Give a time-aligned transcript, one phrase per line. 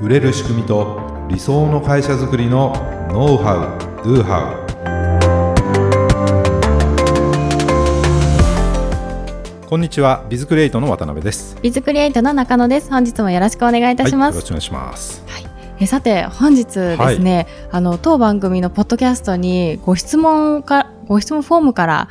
[0.00, 0.98] 売れる仕組みと
[1.28, 2.72] 理想の会社づくりの
[3.12, 4.54] ノウハウ・ドゥハ
[9.60, 11.58] ウこんにちはビズクリエイトの渡辺です。
[11.60, 12.88] ビズクリエイトの中野です。
[12.88, 15.22] 本日もよろしくお願いいたします、はい、よろしくお願いします。
[15.80, 22.08] えさて本日ですね、はい、あの当番組のポッドキャストにご質問かご質問フォームから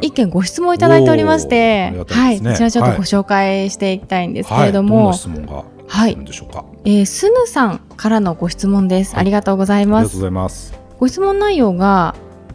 [0.00, 5.77] 一件ご質問いただいておりまして、はい、ね、こちらちょっとご紹介していきたいんですけれども、はい、
[6.24, 6.64] でしょうか？
[6.84, 10.00] えー、スヌさんからのご質問です、ありがとうございます。
[10.00, 10.78] ありがとうございます。
[11.00, 12.14] ご質問内容が、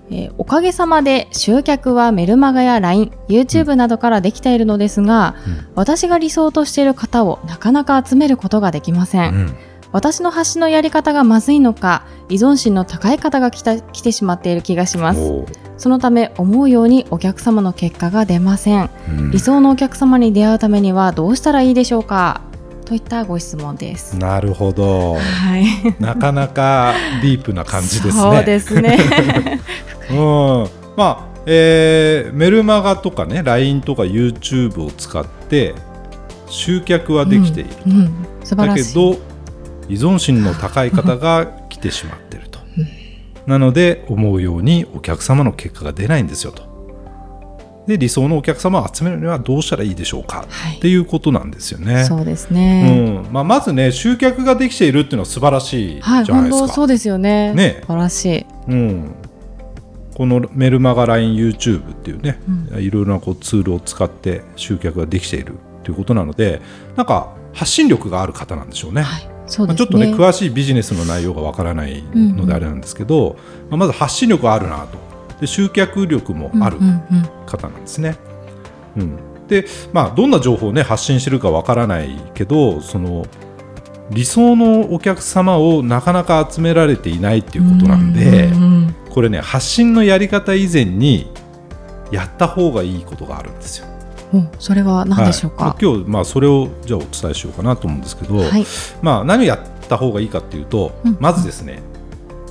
[0.10, 9.34] えー、おかげさまで集客はメルマガや LINE、YouTube などからできているのですが、うん、私が理想としている方をなかなか集めることができません。
[9.34, 9.56] うん。
[9.92, 15.46] 私の発信のやり方がまずいのか依存心の高い方が来た来てしまっている気がします。
[15.78, 22.42] そのため思うようにお客様の結果が出ません、うん、理想のお客様に出会うためにはどうしたらいいでしょうか？
[22.84, 24.18] といったご質問です。
[24.18, 25.20] なるほど、は
[25.58, 25.66] い、
[26.00, 28.22] なかなかディープな感じですね。
[28.22, 28.98] そうですね。
[30.12, 30.68] うん。
[30.96, 35.76] まあえー、メルマガとかね LINE とか YouTube を使って
[36.48, 39.18] 集客はできている、うんうん、だけど
[39.90, 42.60] 依存心の高い方が来てしまっていると、
[43.46, 46.73] なので思うようにお客様の結果が出ないんですよと
[47.88, 52.06] で理想のお客様を集めるにはどうしたらいいでしょうか、はい、っていうことなんですよね。
[52.06, 53.34] そうですね、うん。
[53.34, 56.36] まあ、まずね集客ができているっていうのは素晴らしいじゃないですか。
[56.36, 57.54] はい、そうですよね。
[57.54, 57.80] ね。
[57.82, 59.12] 素晴らしい、うん、
[60.16, 62.40] このメルマガ LINE、YouTube っていうね、
[62.72, 66.62] うん、いろいろなこうツールを使って集客ができているということなので
[66.96, 69.02] なんか発信力がある方なんでしょうね。
[69.02, 73.36] はいね、まあ、ちょっとね詳しいビジネスの内容がわからないのであれなんですけど、うん
[73.72, 74.98] まあ、まず発信力があるなと
[75.44, 76.78] で集客力もある
[77.46, 78.16] 方なんですね。
[78.96, 83.26] うん、うん、でまあ、どんな情報を、ね、発信してるかわからないけどその
[84.10, 91.30] 理想のお客様をなかなか集められていないっていうことなんで、うんうんうん、これね発信のやり方以前に
[92.10, 93.88] やった方がいいことがあるんですよ。
[94.58, 98.66] それは何でしょうか、はい、今日、まあ、それをじゃあお伝えしようかなと思うんですけど、はい、
[99.04, 101.84] まあ、何をやった方がいいかっていうと、うん、まずですね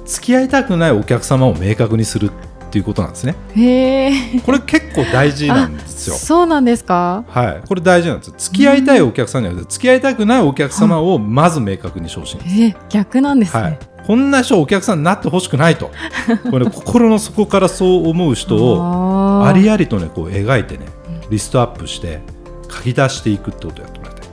[0.06, 2.30] 付き合いたくないお客様を明確にする
[2.72, 3.34] っていうことなんですね。
[3.54, 6.16] へこれ結構大事なんですよ。
[6.16, 7.22] そうなんですか？
[7.28, 8.32] はい、これ大事なんです。
[8.38, 12.62] 付き合いたいお客さんじゃなくて、付き合いたくないお客様をまず明確にしてほしいんです。
[12.62, 13.62] え逆なんですね。
[13.62, 15.92] はいこんな人お客さんになってほしくないと
[16.50, 20.86] これ、心の底からそう思う人をありありとねこう描いてね
[21.30, 22.20] リストアップして
[22.68, 24.26] 書き出していくってことをやってもらいたい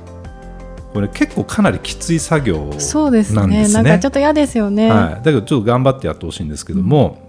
[0.91, 7.19] これ結構かなりきつい作業なんですねそうですねなんかちょっと嫌ですよね、はい、だけどちょっと頑張ってやってほしいんですけども、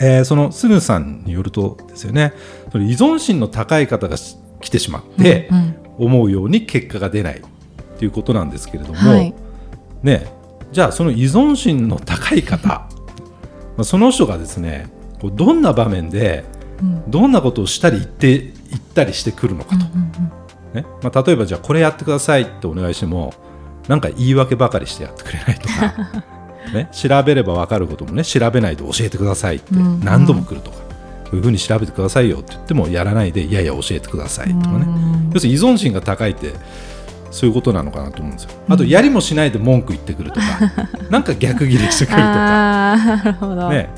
[0.00, 2.32] えー、そのスヌさんによるとですよね。
[2.72, 4.16] その依存心の高い方が
[4.60, 7.42] 来てしまって、うんうん、思うように結果が出ないっ
[7.98, 9.34] ていうことなんですけれども、はい、
[10.02, 10.32] ね
[10.72, 12.68] じゃあその依存心の高い方
[13.76, 14.88] まあその人がですね
[15.22, 16.44] どんな場面で
[17.08, 19.84] どんなことをしたり言って言ったりしてくるのかと、
[20.72, 20.86] ね。
[21.02, 23.34] まあ、例えばじゃあこれやってくださいってお願いしても
[23.86, 25.94] なんか言い訳ばかりしてやってくれないとか、
[26.72, 34.86] ね、調べれば分かることもね調べないで教えてくださいって何度も来るとか、こういうふうに調べてくださいよって言ってもやらないでいやいや教えてくださいとかね、
[35.32, 36.52] 要するに依存心が高いって
[37.30, 38.50] そういうことなのかなと思うんですよ。
[38.68, 40.46] あと、やりもしないで文句言ってくるとか、
[41.10, 43.88] なんか逆ギレしてくるとか、ね、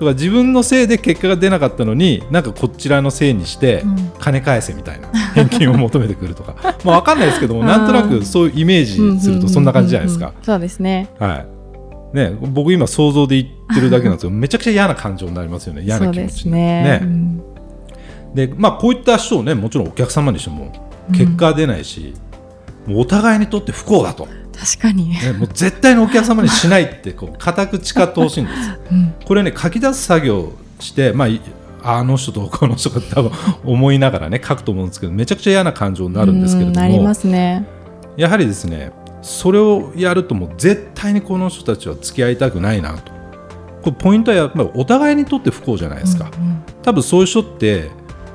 [0.00, 3.84] とか自分のせいで結果が出なかったのになんかこちらのせいにして
[4.18, 6.54] 金返せみたいな返金を求めてくるとか。
[6.84, 10.32] まあ分かんないですけどもなんとなくそういうイメージするとそんな感じじゃないですか。
[10.42, 11.59] そうですね、はい
[12.12, 15.82] ね、僕今想像で言ってるだけなんですけど めちゃくちゃ嫌な感情になりますよね。
[15.82, 17.00] 嫌な気持ちね。
[17.00, 17.02] ね。
[18.34, 20.72] でまあこういった人をねもちろんお客様にしても
[21.12, 22.14] 結果は出ないし、
[22.86, 24.28] もうお互いにとって不幸だと。
[24.60, 28.58] 確かに、ね、もう絶対にお客様にしないってこう固く誓ってほしいんです、
[28.92, 31.28] うん、これね書き出す作業して、ま
[31.82, 33.32] あ、あの人とこの人が多分
[33.64, 36.76] 思いながらね書くと思うんですけどめちゃくちゃ嫌な感情になるんですけれども。
[36.76, 37.64] なりますね。
[38.18, 38.92] やはりですね
[39.22, 43.12] それをやるともう絶対にこの人たちは付き合いたくないなと。
[43.82, 47.90] これポイントはやっぱりお互いにとって不幸じゃないですか、うんうん、多分そういう人って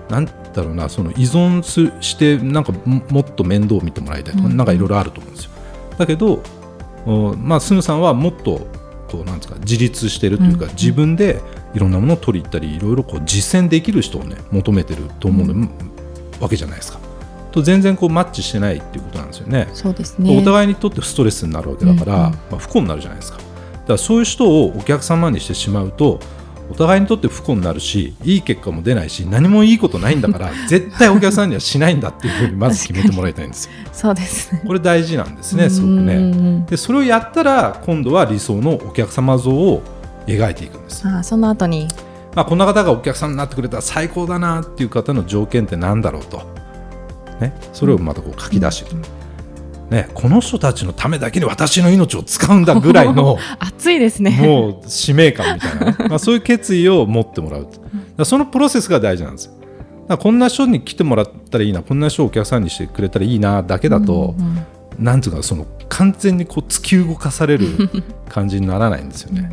[0.10, 0.32] なんだ
[0.64, 1.62] ろうなその依存
[2.02, 5.52] してなんかもっと面倒を見てもらいたいとか、うんうん、なんかいろいろあると思うんですよ。
[5.98, 6.42] だけど、
[7.38, 8.68] まあ、スヌさんはもっと
[9.08, 11.42] こうなんですか自立しているというか、うん、自分で
[11.76, 15.70] いろんなものを取り入ったりいろいろこう実践できる人を、ね、求めてると思う、うん、
[16.40, 17.00] わけじゃないですか。
[17.56, 19.69] と全然こうマッチしてないっていうことなんですよね。
[19.74, 23.38] そうですねお互いにとってストレスになるわけだから、うんうん、まあ、不幸になるじゃないですか。
[23.38, 23.48] だか
[23.88, 26.19] らそういう人をお客様にしてしまうと
[26.69, 33.72] お互いにとって不幸になるしいい結果も出ないし何もいいことないんだから 絶対お客さんにはしないんだっていうふうにまず決めてもらいたいんですよ。
[33.94, 36.66] そうです、ね、これ大事なんですねすごくね。
[36.68, 39.81] でそれをやったら今度は理想のお客様像を
[40.28, 41.07] 描いていくんです。
[41.07, 41.88] あその後に
[42.36, 46.42] まあ、こんな方がお客さんになってくれたら最高だなっていう方の条件って何だろうと、
[47.40, 48.86] ね、それをまたこう書き出し
[49.90, 54.32] ね、この人たちのためだけに私の命を使うんだぐらいの 熱いですね。
[54.42, 57.68] もう使命感みたいな、 まあ、そういう決意を持ってもらう。
[58.24, 59.52] そのプロセスが大事なんです
[60.08, 64.46] だこんな人に来てもらったらいいなこんな人をお客さんにしてくれたらいいなだけだと、うん
[64.98, 67.68] うん、なんていうかその完全にこう突き動かされる
[68.30, 69.52] 感じにならないんですよね。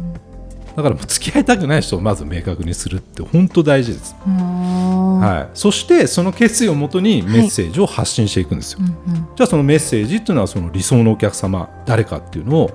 [0.77, 4.15] だからもう付き合いたくない人をまず明確にするって本当大事です。
[4.25, 8.81] はい、そしてその決意をもとにメッセージを発信していくんですよ。
[8.81, 12.71] はいうんうん、じゃあそのメッセージっていうのはその理想のお客様誰かっていうのを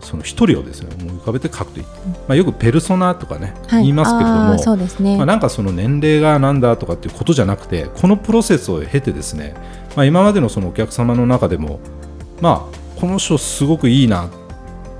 [0.00, 9.54] その一人をですね思い浮かべて書くといい、まあ、よくペルソナとかね、はい、言いますけれどもそうですね、まあ、なんかその年齢がなんだとかっていうことじゃなくてこのプロセスを経てですね、
[9.96, 11.80] まあ、今までのそのお客様の中でも
[12.40, 14.30] まあこの人すごくいいな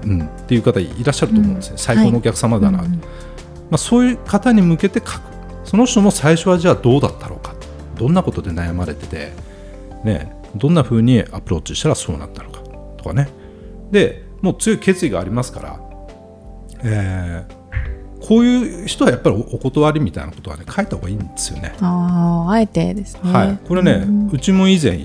[0.07, 2.97] うん、っていう方いらっしゃると思うんですね、うん、最高のお客様だな、はい、ま
[3.73, 5.23] あ、そういう方に向けて書く。
[5.65, 7.55] その人も最初はじゃあどうだったろうか。
[7.97, 9.33] どんなことで悩まれてて、
[10.05, 12.61] ね、どんなふうにアプローチしたらそうなったのか。
[12.97, 13.29] とかね。
[13.91, 15.81] でもう強い決意がありますから、
[16.85, 21.75] えー、こういう人はやっぱりお断りみたいなことはね書いた方がいいんですよね。
[21.81, 25.01] ああえてですね、はい、これね、うん、うちも以前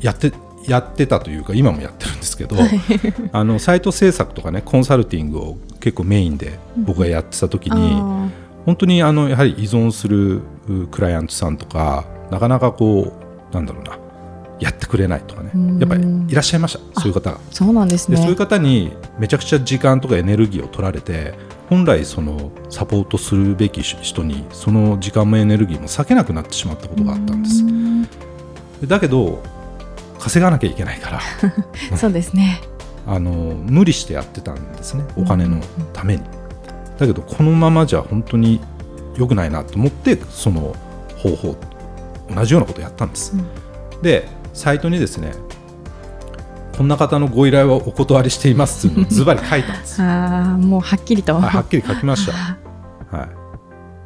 [0.00, 0.32] やって
[0.66, 2.56] やってたというか今もやってるんですけど
[3.32, 8.32] あのサイト制作とかねコンサルティングを結構メインで僕がやってた時に、うん、
[8.66, 10.42] 本当にあのやはり依存する
[10.90, 13.12] クライアントさんとかなかなかこ
[13.50, 13.98] うなんだろうな
[14.60, 15.50] やってくれないとかね
[15.80, 17.38] やっぱりいらっしゃいましたそういう方が。
[17.50, 18.16] そうなんですね。
[18.16, 21.34] そういう方にめちゃくちゃ時間とかエネルギーを取られて
[21.68, 27.64] 本来そのサポートするべき人にその時間もエネルギーも割けなくなってしまったことがあったんです。
[28.86, 29.42] だけど
[30.22, 31.20] 稼がなきゃいけないから。
[31.98, 32.60] そうですね。
[33.08, 35.04] あの無理してやってたんですね。
[35.16, 35.58] お金の
[35.92, 36.22] ために、
[36.96, 38.60] だけどこのままじゃ本当に
[39.16, 40.76] 良くないなと思ってその
[41.16, 41.56] 方法
[42.32, 45.32] 同じようなことをやったんです、うん、でサイトにですね
[46.76, 52.32] こんな方のご依頼はお断りしていますっていうのをズバリ書いたんです あもうはっきりと、はっきり書きました。
[53.16, 53.41] はい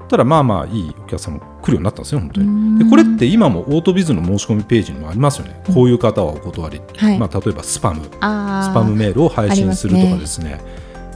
[0.06, 2.78] たらまあまあいいお客様来るようになったんですよ本当に。
[2.78, 8.04] でこれって今もオートビズの申し込みページにもありますよね、うん、こういう方はお断り、はい、まあ、例えばスパム。
[8.04, 10.60] スパムメールを配信するとかですね。
[10.60, 10.60] すね、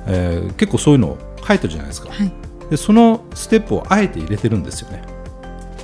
[0.06, 2.32] えー、結構そういうのを書いてるじゃないですか、はい、
[2.70, 5.02] でそのステップをあえて入れてるんですよね。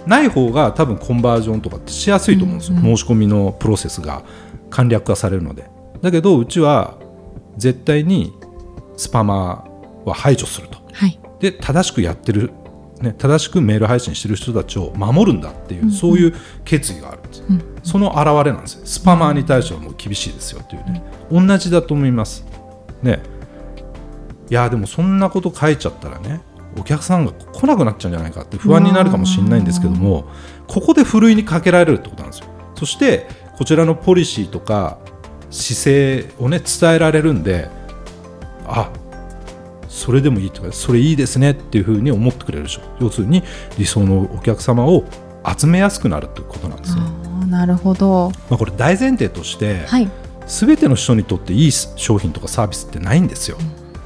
[0.07, 4.23] ない方が多分コンバージョンとかってしやすいと思うんですよ、うんうん、申し込みのプロセスが
[4.71, 5.69] 簡略化されるので。
[6.03, 6.99] だけどうちは
[7.57, 8.33] 絶対に
[8.97, 12.51] スパマーは排除すると、はい、で正しくやってる
[13.01, 16.35] ね、正しくメール配信してる人たちを守るんだっていう、うんうん、そういう
[16.65, 22.45] 決意があるんです、うん、その表れなんですスパマーに対してはもう厳しいですよっていうね、うん、同じだと思います。
[23.03, 23.21] ね。
[24.49, 26.41] いやでもそんなこと書いちゃったらね
[26.79, 30.29] お客さんが来なくなっちゃうんじゃないかって不安になるかもしれないんですけども
[30.69, 32.47] ここでふるいにかけられるってことなんですよ。
[32.77, 33.27] そして
[33.59, 34.99] こちらのポリシーとか
[35.51, 37.69] 姿勢をね伝えられるんで
[38.67, 38.91] あ
[40.07, 43.43] それでもいいとかそれいいですねっていうふうに思ってくれるでしょ要するに
[43.77, 45.05] 理想のお客様を
[45.45, 47.03] 集めやすくなるということなんですね。
[47.51, 50.09] なるほど、まあ、これ大前提として、はい、
[50.47, 53.59] 全ての人にとっていい商品とかサービスってないんですよ。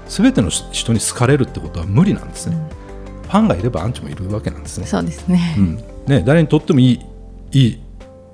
[0.09, 2.57] す、べ、ての人に好かれるってことは無理なんですね。
[2.57, 4.87] うん、ファンがいればアンチもいるわけなんですね。
[4.87, 5.77] そうですね,、うん、
[6.07, 7.01] ね誰にとってもいい
[7.53, 7.81] いい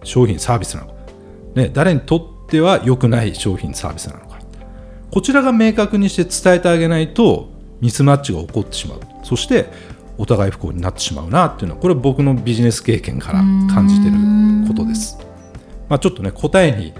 [0.04, 0.94] 商品サービスなのか、
[1.56, 4.26] ね、誰にとっては良くない商品サービスなのか
[5.16, 9.70] こちらが明確にして伝えてあげないとミスマッチが起こってしまうそして
[10.18, 13.40] お互い不幸になってしまうなっていうのはこれは僕のビジネス経験から
[13.72, 14.16] 感じてる
[14.66, 15.18] ことです。
[15.88, 16.94] まあ、ちょっとね答えに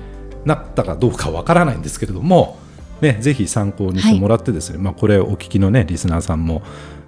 [0.45, 2.59] なったかどうかわからないんですけれども、
[3.01, 6.63] ね、ぜひ参考にしてもらってですね、はい、まあ、これをお聞きの、ね、リスナーさんも、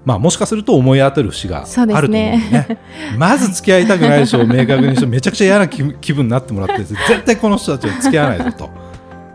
[0.05, 2.79] まあ、もしかすると思い当たる節があると思うんでね、ね、
[3.17, 8.71] まず付き合いたくないでしょう明確にしてめちゃくちゃ嫌な気分になってもらって絶対この人たちは付き合わないぞと。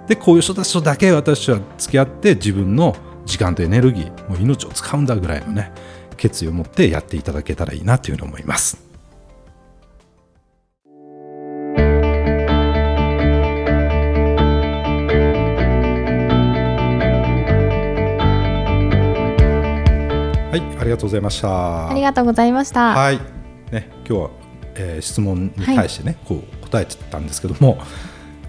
[0.07, 2.93] でこういう人たちとだけ私は付き合って自分の
[3.25, 5.71] 時間とエネルギーもう命を使うんだぐらいのね
[6.17, 8.81] 決意を持ってやっていただけたらいいなというふうに思います。
[20.53, 21.89] はい、ありがとうございました。
[21.89, 22.93] ありがとうございました。
[22.93, 23.17] はい、
[23.71, 24.29] ね、今日は、
[24.75, 27.79] えー、質問に対してね、はい、こう答えてたんですけども、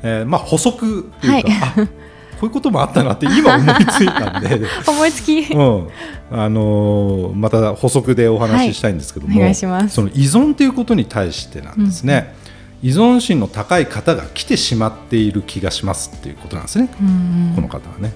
[0.03, 1.89] えー、まあ補足というか、はい、
[2.35, 4.61] こういうこともあったなって今思いついたんで。
[4.87, 5.89] 思いつき、うん、
[6.31, 12.35] あのー、また補足でお話ししたいんですけども、はい、その依存ということに対してなんですね、
[12.83, 18.13] うん、依存心の高い方が来てしまっている気がしますっていうことなんですね、うん、この方はね。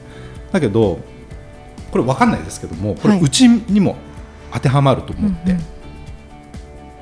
[0.53, 0.99] だけど
[1.91, 3.97] これ分かんないですけどもこれうちにも
[4.53, 5.61] 当てはまると思って、はい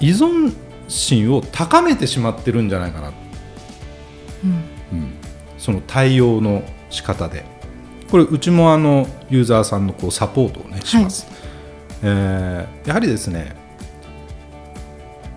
[0.01, 0.55] 依存
[0.89, 3.09] 心を高めてしまってるんじゃないかな、
[4.45, 4.53] うん、う
[5.03, 5.15] ん、
[5.59, 7.45] その対応の仕方で。
[8.11, 11.35] これうちもあのユーザーさんのこうサポートをねします、はい、
[12.03, 13.57] えー、やはりですね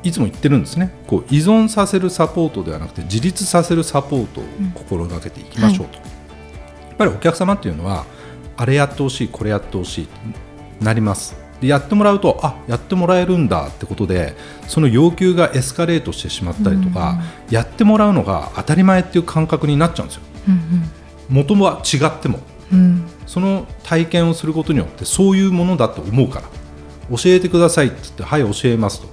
[0.03, 0.93] いつも言ってるんですね。
[1.07, 6.09] こう依存させるサポートではなくて自立させるサポートを心がけていきましょうと、うんはい、
[6.89, 8.05] やっぱりお客様っていうのは
[8.55, 10.07] あれやってほしいこれやってほしい
[10.79, 11.35] なります。
[11.59, 14.35] でやってもらうとあやってもらえるんだってことで
[14.67, 20.21] その要求がエスカレートしてしまったりとか、うん、やってもらうのが当たり前っていう感覚になっちゃうんですよ。
[21.29, 22.39] 元は違っても、
[22.71, 26.47] うん、その体験をすることによってそういうものだと思うから
[27.15, 29.07] 教えてくださいって言ってはい教えますと、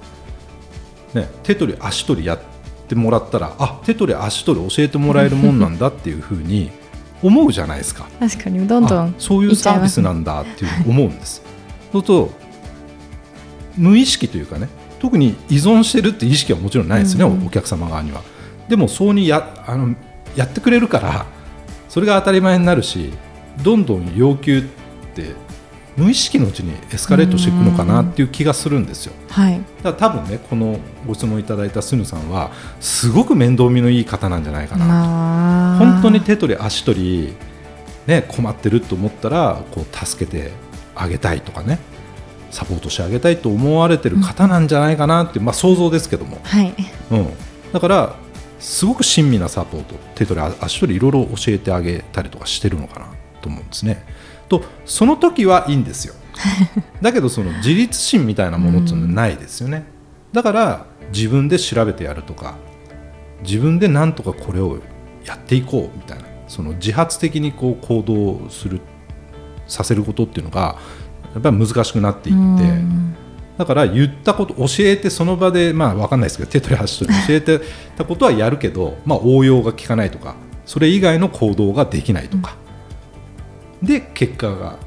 [1.20, 2.40] ね、手取り足取りやっ
[2.88, 6.70] てもらったらあ手取り足取り教えてもらえるもんなんだっていうふうに
[7.22, 8.06] 思うじゃないですか。
[8.20, 11.42] 確かにどんどんそういうサービスなんだっていう思うんです。
[11.90, 12.30] そうと
[13.76, 14.68] 無意識というかね
[14.98, 18.22] 特に依存してるって意識はもちろんないですね、うん、お客様側には。
[18.68, 19.94] でもそうにやあの
[20.34, 21.26] やってくれるから
[21.96, 23.10] それが当たり前になるし
[23.62, 24.62] どんどん要求っ
[25.14, 25.32] て
[25.96, 29.14] 無意識のうちにエスカレートしていくのかなっていう気がするんですよ。
[29.30, 32.50] はい、だから多分ねこのご質問いただいたスヌさんは
[32.80, 35.78] すごく面倒見のいい方なんじゃないかな。
[35.78, 37.34] と本当に手取り足取り、
[38.06, 40.50] ね、困ってると思ったらこう助けて
[40.94, 41.78] あげたいとかね
[42.50, 46.74] サポートしてあげたいと思われてる方なんじゃないかなっていう、まあ、想像ですけども、はい。
[47.10, 47.28] うん、
[47.72, 48.16] だから
[48.58, 53.08] すごく親身なサポート手取り足取りいろいろ教えてあげたりとかしてるのかな
[53.40, 54.04] と思うんですね。
[54.48, 56.14] とその時はいいんですよ。
[57.00, 59.84] だけどその自立心みたいなものっていうのはないですよね、
[60.32, 62.56] だから自分で調べてやるとか
[63.42, 64.78] 自分でなんとかこれを
[65.24, 68.80] やっていこうみたいなその自発的にこう行動する
[69.66, 70.76] させることっていうのが
[71.34, 72.64] やっぱり難しくなっていって、
[73.56, 77.60] だから言ったこと教えてその場でまあ分かんないですけど手取り足取り教えて
[77.96, 80.36] たことはやるけど、まあ、応用が効かないとか
[80.66, 82.56] それ以外の行動ができないとか、
[83.80, 84.78] で結果が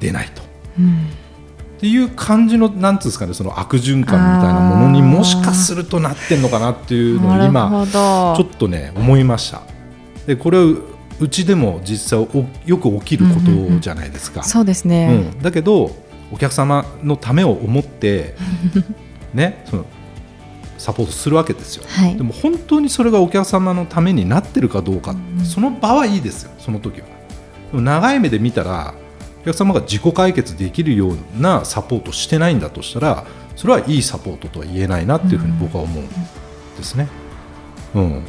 [0.00, 0.42] 出ないと。
[0.42, 7.86] っていう感じのなんですかねその悪循環みたいなものにもしかするとなってんのかなっていうのを今
[8.36, 9.62] ちょっとね思いました。
[10.26, 10.74] でこれを
[11.18, 14.42] うちでも実際よく起きることじゃないですか。
[14.42, 15.90] そうですね、うん、だけど
[16.32, 18.34] お客様のためを思って
[19.34, 19.84] ねその
[20.78, 27.06] サポートするわけですよ、はい、でも本当にそれがお客様のためになってるかどうか、うん、その場はいいですよその時は。
[27.72, 28.94] でも長い目で見たら
[29.42, 37.08] お客様が自己解決できるようなサポートしてないんだとしたらそれはいいサポートとは言えないなっていうふうに僕は思うんですね。
[37.94, 38.22] うん、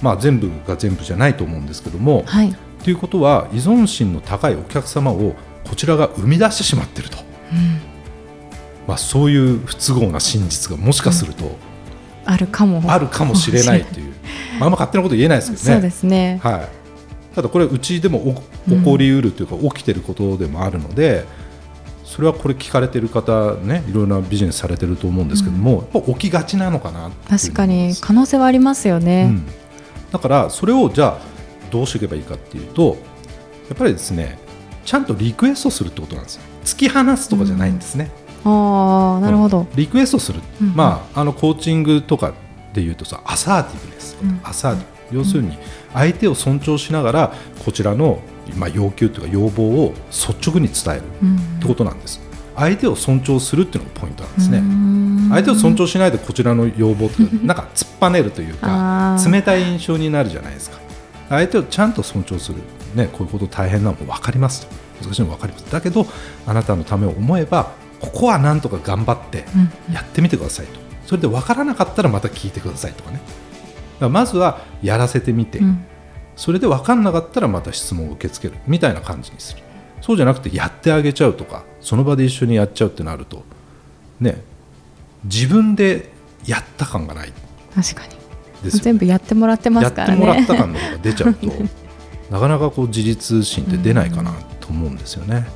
[0.00, 5.34] まあ、全部が全部じゃないと思うんですけども、はい、ということは依存心の高いお客様を
[5.68, 7.24] こちらが生み出してしまっていると、うん、
[8.86, 11.52] まあ、そういう不都合な真実がもしかすると、うん、
[12.24, 12.82] あるかも。
[12.90, 14.12] あるかもしれないという、
[14.58, 15.72] まあ、あんま勝手なこと言えないですけどね。
[15.74, 16.40] そうですね。
[16.42, 16.68] はい。
[17.34, 18.34] ただこれうちでも
[18.68, 21.26] 起こりうるというか、起きてることでもあるので、
[22.08, 29.46] それはこれ聞かれてる方ねいろいろなビジネスされてると思うんですけども、やっぱ起きがちなのかな確かに可能性はありますよね、うん、
[30.10, 32.96] だからそれをじゃあどうしていけばいいかっていうと
[33.68, 34.38] やっぱりですね
[34.86, 38.10] ちゃんとリクエストするってことなんですよ突き放すとかじゃないんですね、
[38.44, 42.34] うん、あなるほど、リクエストする、うん、まああのコーチングとか
[42.74, 45.56] でいうとさアサーティブネスとか、アサーティブ要するに
[45.94, 47.34] 相手を尊重しながら
[47.64, 48.20] こちらの、
[48.56, 51.02] まあ、要求というか要望を率直に伝える
[51.58, 52.20] ってことなんです、
[52.54, 54.62] 相手を尊重するっていうのがポイントなんですね。
[55.30, 60.78] 相手を尊重しないでこちらの要望って なんか突っぱねるというか冷たい印象になるじゃないですか。
[61.28, 62.58] 相手をちゃんと尊重する、
[62.94, 65.70] ね、こういうこと大変なのも分かりますと難しいのも分かります。
[65.70, 66.06] だけど
[66.46, 69.44] あなたのためを思えばここはなんとか頑張って
[69.92, 73.20] やってみてくださいと、それで分からなかったらまた聞いてくださいとかね。
[74.08, 75.84] まずはやらせてみて、うん、
[76.36, 78.60] それで分かんなかったらまた質問を受け付ける。
[78.66, 79.62] みたいな感じにする。
[80.00, 83.42] そうじゃなくてやってあげちゃうとかその場で一緒にやっちゃうってなると
[84.20, 84.42] ね。
[85.24, 86.10] 自分で
[86.46, 87.32] やった感がない。
[87.74, 88.18] 確かに。
[88.70, 90.26] 全部やってもらってますからね。
[90.26, 91.46] やってもらった感が出ちゃうと
[92.30, 94.32] なかなかこう自立心って出ないかな
[94.68, 95.46] と思うんですよね。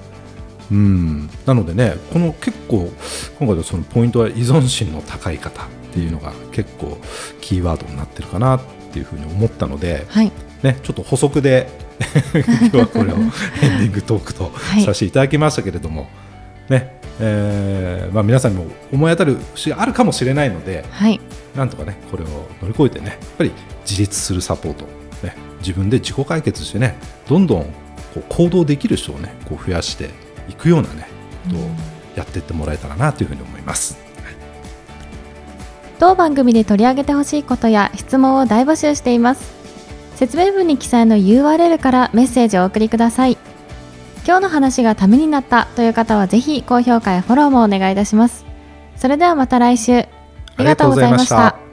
[0.70, 2.90] うん、なのでねこの結構
[3.38, 6.98] 今回のそのポイントは依存心の高い方っていうのが結構
[7.42, 11.68] キーワードになってるかなっていうふうに思ったので、はい、ね、ちょっと補足で
[12.32, 14.50] 今日はこれをエンディングトークと
[14.84, 16.06] させていただきましたけれども、は
[16.68, 21.20] い、ねえーまあ、皆さんにも思い当たる節があるかもしれないので、はい、
[21.54, 22.26] なんとかねこれを
[22.62, 23.52] 乗り越えてねやっぱり
[23.88, 24.86] 自立するサポート、
[25.22, 26.96] ね、自分で自己解決してね
[27.28, 27.66] どんどん
[28.12, 30.10] こう行動できる人をねこう増やして
[30.48, 31.06] いくようなね
[31.44, 31.60] ことを
[32.16, 33.98] やっていってもらえたらなというふうに思います。
[35.98, 39.52] 当番組で取り上げてほしいことや質問を大募集しています。
[40.16, 43.38] 説明文に記載の URL からメッセージをお送りください。
[44.24, 48.44] 今日の話がためになったという方はぜひ高評価やフォローもお願いいたします。
[48.96, 50.06] それではまた来週。
[50.56, 51.71] ありがとうございました